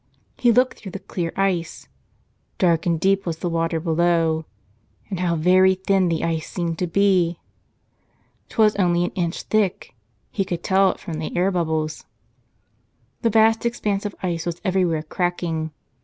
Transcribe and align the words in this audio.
He 0.35 0.51
looked 0.51 0.79
through 0.79 0.93
the 0.93 0.97
clear 0.99 1.31
ice. 1.35 1.87
Dark 2.57 2.87
and 2.87 2.99
deep 2.99 3.23
was 3.23 3.37
the 3.37 3.49
water 3.49 3.79
below. 3.79 4.45
And 5.11 5.19
how 5.19 5.35
very 5.35 5.75
thin 5.75 6.09
the 6.09 6.23
ice 6.23 6.49
seemed 6.49 6.79
to 6.79 6.87
be! 6.87 7.39
'Twas 8.49 8.75
only 8.77 9.05
an 9.05 9.11
inch 9.11 9.43
thick— 9.43 9.93
he 10.31 10.43
could 10.43 10.63
tell 10.63 10.89
it 10.89 10.99
from 10.99 11.19
the 11.19 11.37
air 11.37 11.51
bubbles. 11.51 12.05
The 13.21 13.29
vast 13.29 13.63
expanse 13.63 14.03
of 14.03 14.15
ice 14.23 14.47
was 14.47 14.59
everywhere 14.65 15.03
cracking. 15.03 15.69